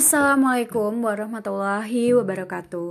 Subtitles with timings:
[0.00, 2.88] Assalamualaikum warahmatullahi wabarakatuh.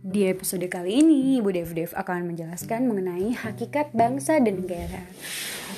[0.00, 5.04] Di episode kali ini, Ibu Dev Dev akan menjelaskan mengenai hakikat bangsa dan negara.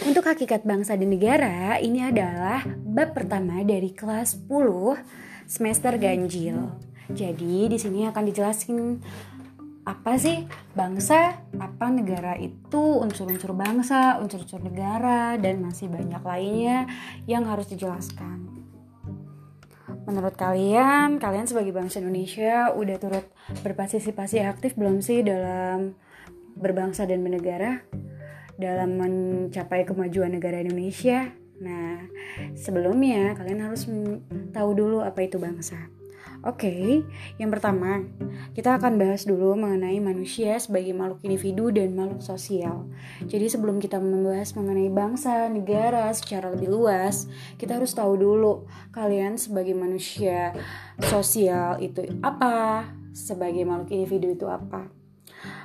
[0.06, 5.02] Untuk hakikat bangsa dan negara, ini adalah bab pertama dari kelas 10
[5.50, 6.78] semester ganjil.
[7.10, 9.02] Jadi, di sini akan dijelaskan
[9.82, 10.46] apa sih
[10.78, 16.86] bangsa, apa negara itu, unsur-unsur bangsa, unsur-unsur negara, dan masih banyak lainnya
[17.26, 18.59] yang harus dijelaskan.
[20.10, 23.30] Menurut kalian, kalian sebagai bangsa Indonesia udah turut
[23.62, 25.94] berpartisipasi aktif belum sih dalam
[26.58, 27.86] berbangsa dan bernegara?
[28.58, 31.30] Dalam mencapai kemajuan negara Indonesia?
[31.62, 32.10] Nah,
[32.58, 33.86] sebelumnya kalian harus
[34.50, 35.78] tahu dulu apa itu bangsa.
[36.40, 36.86] Oke, okay,
[37.36, 38.00] yang pertama
[38.56, 42.88] kita akan bahas dulu mengenai manusia sebagai makhluk individu dan makhluk sosial.
[43.28, 47.28] Jadi sebelum kita membahas mengenai bangsa, negara secara lebih luas,
[47.60, 50.56] kita harus tahu dulu kalian sebagai manusia
[51.12, 54.99] sosial itu apa, sebagai makhluk individu itu apa.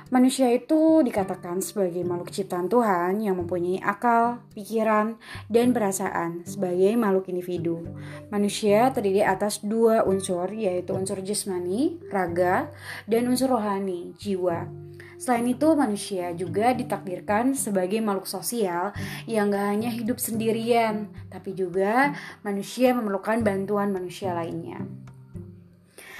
[0.06, 5.18] Manusia itu dikatakan sebagai makhluk ciptaan Tuhan yang mempunyai akal, pikiran,
[5.50, 7.82] dan perasaan sebagai makhluk individu.
[8.30, 12.70] Manusia terdiri atas dua unsur, yaitu unsur jasmani, raga,
[13.10, 14.70] dan unsur rohani, jiwa.
[15.18, 18.94] Selain itu, manusia juga ditakdirkan sebagai makhluk sosial
[19.26, 22.14] yang gak hanya hidup sendirian, tapi juga
[22.46, 24.86] manusia memerlukan bantuan manusia lainnya.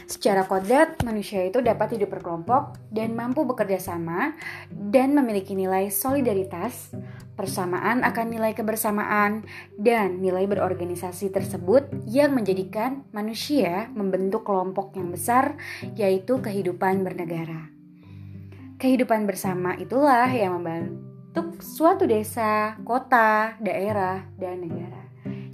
[0.07, 4.39] Secara kodrat, manusia itu dapat hidup berkelompok dan mampu bekerja sama
[4.71, 6.95] dan memiliki nilai solidaritas,
[7.35, 9.43] persamaan akan nilai kebersamaan,
[9.75, 15.59] dan nilai berorganisasi tersebut yang menjadikan manusia membentuk kelompok yang besar,
[15.99, 17.67] yaitu kehidupan bernegara.
[18.79, 25.03] Kehidupan bersama itulah yang membentuk suatu desa, kota, daerah, dan negara.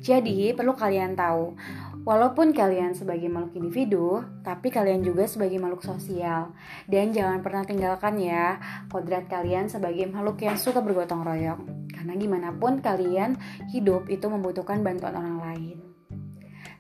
[0.03, 1.55] Jadi, perlu kalian tahu
[2.03, 6.51] Walaupun kalian sebagai makhluk individu, tapi kalian juga sebagai makhluk sosial.
[6.91, 8.59] Dan jangan pernah tinggalkan ya
[8.91, 11.63] kodrat kalian sebagai makhluk yang suka bergotong royong.
[11.95, 13.39] Karena gimana pun kalian
[13.71, 15.79] hidup itu membutuhkan bantuan orang lain.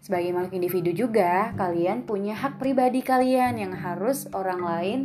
[0.03, 5.00] Sebagai makhluk individu juga, kalian punya hak pribadi kalian yang harus orang lain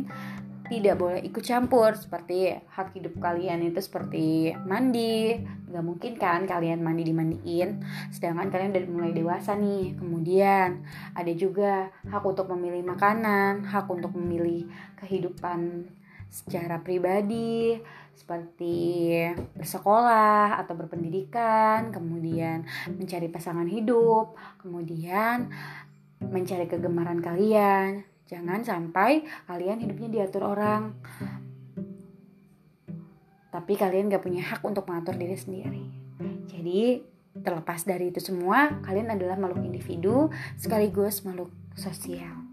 [0.68, 6.80] tidak boleh ikut campur seperti hak hidup kalian itu seperti mandi nggak mungkin kan kalian
[6.80, 13.68] mandi dimandiin sedangkan kalian udah mulai dewasa nih kemudian ada juga hak untuk memilih makanan
[13.68, 14.64] hak untuk memilih
[14.96, 15.88] kehidupan
[16.28, 17.80] secara pribadi
[18.12, 19.16] seperti
[19.56, 25.48] bersekolah atau berpendidikan kemudian mencari pasangan hidup kemudian
[26.18, 30.92] mencari kegemaran kalian Jangan sampai kalian hidupnya diatur orang.
[33.48, 35.84] Tapi kalian gak punya hak untuk mengatur diri sendiri.
[36.52, 37.00] Jadi
[37.38, 40.28] terlepas dari itu semua, kalian adalah makhluk individu
[40.58, 42.44] sekaligus makhluk sosial.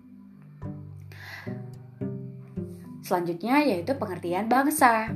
[3.05, 5.13] Selanjutnya yaitu pengertian bangsa.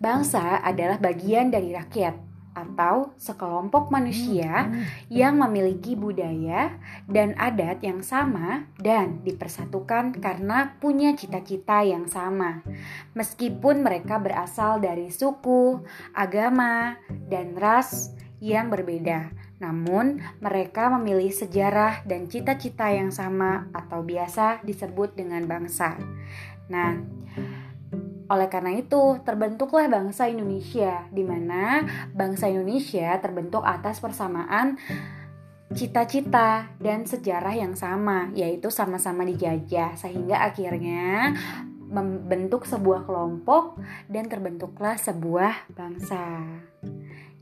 [0.00, 4.68] Bangsa adalah bagian dari rakyat atau sekelompok manusia
[5.06, 6.74] yang memiliki budaya
[7.06, 12.66] dan adat yang sama dan dipersatukan karena punya cita-cita yang sama.
[13.14, 15.80] Meskipun mereka berasal dari suku,
[16.12, 16.98] agama,
[17.30, 19.30] dan ras yang berbeda,
[19.60, 26.00] namun mereka memilih sejarah dan cita-cita yang sama atau biasa disebut dengan bangsa.
[26.72, 26.96] Nah,
[28.30, 31.82] oleh karena itu, terbentuklah bangsa Indonesia, di mana
[32.14, 34.78] bangsa Indonesia terbentuk atas persamaan
[35.74, 41.34] cita-cita dan sejarah yang sama, yaitu sama-sama dijajah, sehingga akhirnya
[41.90, 46.46] membentuk sebuah kelompok dan terbentuklah sebuah bangsa.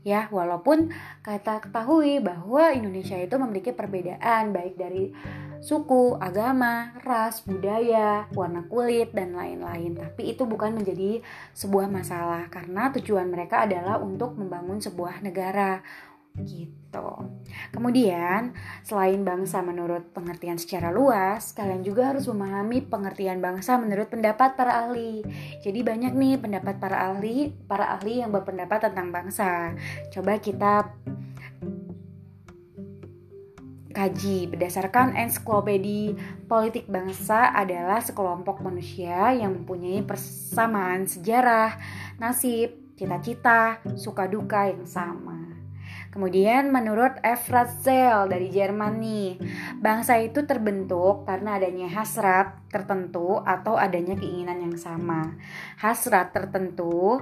[0.07, 0.95] Ya, walaupun
[1.27, 5.11] kita ketahui bahwa Indonesia itu memiliki perbedaan baik dari
[5.59, 9.99] suku, agama, ras, budaya, warna kulit, dan lain-lain.
[9.99, 11.19] Tapi itu bukan menjadi
[11.51, 15.83] sebuah masalah karena tujuan mereka adalah untuk membangun sebuah negara
[16.43, 17.09] gitu.
[17.69, 24.55] Kemudian, selain bangsa menurut pengertian secara luas, kalian juga harus memahami pengertian bangsa menurut pendapat
[24.57, 25.21] para ahli.
[25.61, 29.75] Jadi banyak nih pendapat para ahli, para ahli yang berpendapat tentang bangsa.
[30.09, 30.89] Coba kita
[33.89, 36.15] kaji berdasarkan ensiklopedi
[36.47, 41.75] politik bangsa adalah sekelompok manusia yang mempunyai persamaan sejarah,
[42.15, 45.58] nasib, cita-cita, suka duka yang sama.
[46.09, 49.29] Kemudian menurut Efratzel dari Jerman nih,
[49.77, 55.37] bangsa itu terbentuk karena adanya hasrat tertentu atau adanya keinginan yang sama.
[55.77, 57.21] Hasrat tertentu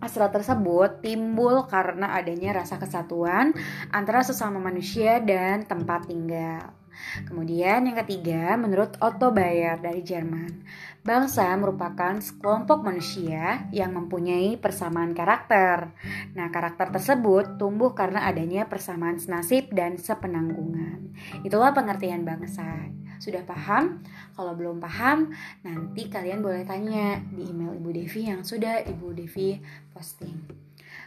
[0.00, 3.52] Hasrat tersebut timbul karena adanya rasa kesatuan
[3.92, 6.79] antara sesama manusia dan tempat tinggal.
[7.26, 10.62] Kemudian yang ketiga, menurut Otto Bayer dari Jerman,
[11.00, 15.92] bangsa merupakan sekelompok manusia yang mempunyai persamaan karakter.
[16.36, 21.12] Nah, karakter tersebut tumbuh karena adanya persamaan senasib dan sepenanggungan.
[21.42, 22.90] Itulah pengertian bangsa.
[23.20, 24.00] Sudah paham?
[24.32, 25.28] Kalau belum paham,
[25.60, 29.60] nanti kalian boleh tanya di email Ibu Devi yang sudah Ibu Devi
[29.92, 30.40] posting.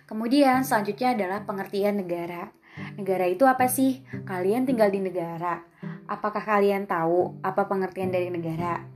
[0.06, 2.54] Kemudian selanjutnya adalah pengertian negara.
[2.98, 4.06] Negara itu apa sih?
[4.25, 5.62] Kalian tinggal di negara.
[6.06, 8.94] Apakah kalian tahu apa pengertian dari negara?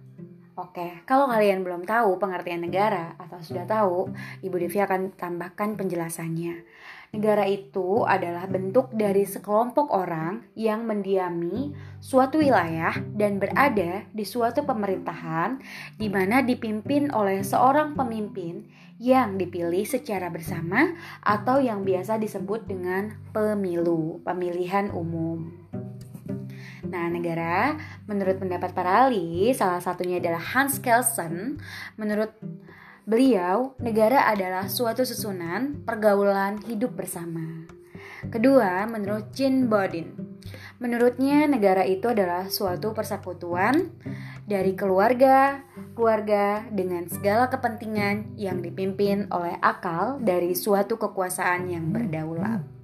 [0.57, 4.09] Oke, kalau kalian belum tahu pengertian negara atau sudah tahu,
[4.41, 6.65] Ibu Devi akan tambahkan penjelasannya.
[7.13, 11.77] Negara itu adalah bentuk dari sekelompok orang yang mendiami
[12.07, 15.59] suatu wilayah dan berada di suatu pemerintahan
[15.99, 18.63] di mana dipimpin oleh seorang pemimpin
[18.95, 25.51] yang dipilih secara bersama atau yang biasa disebut dengan pemilu, pemilihan umum.
[26.87, 27.75] Nah, negara
[28.07, 31.59] menurut pendapat para ahli, salah satunya adalah Hans Kelsen,
[31.99, 32.31] menurut
[33.03, 37.67] beliau, negara adalah suatu susunan pergaulan hidup bersama.
[38.31, 40.26] Kedua, menurut Jean Bodin,
[40.77, 43.89] menurutnya negara itu adalah suatu persekutuan
[44.47, 45.65] dari keluarga,
[45.97, 52.77] keluarga dengan segala kepentingan yang dipimpin oleh akal dari suatu kekuasaan yang berdaulat.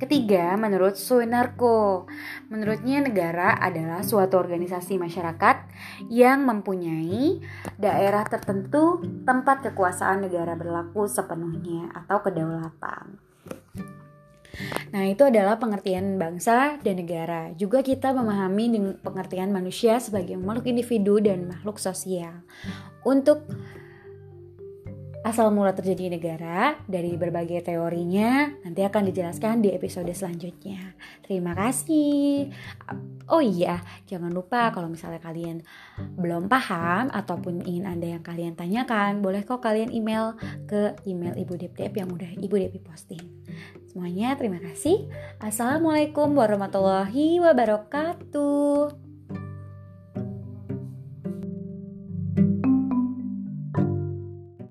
[0.00, 2.08] Ketiga, menurut Suenarko,
[2.48, 5.68] menurutnya negara adalah suatu organisasi masyarakat
[6.08, 7.44] yang mempunyai
[7.76, 13.29] daerah tertentu tempat kekuasaan negara berlaku sepenuhnya atau kedaulatan.
[14.90, 17.54] Nah, itu adalah pengertian bangsa dan negara.
[17.54, 22.42] Juga kita memahami pengertian manusia sebagai makhluk individu dan makhluk sosial.
[23.06, 23.46] Untuk
[25.20, 30.96] asal mula terjadi negara dari berbagai teorinya nanti akan dijelaskan di episode selanjutnya.
[31.20, 32.48] Terima kasih.
[33.28, 35.60] Oh iya, jangan lupa kalau misalnya kalian
[36.16, 40.34] belum paham ataupun ingin Anda yang kalian tanyakan, boleh kok kalian email
[40.64, 43.39] ke email Ibu Dep yang udah Ibu Depi posting.
[43.90, 45.10] Semuanya terima kasih.
[45.42, 48.99] Assalamualaikum warahmatullahi wabarakatuh.